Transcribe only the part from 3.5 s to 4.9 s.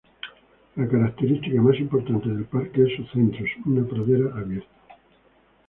una pradera abierta.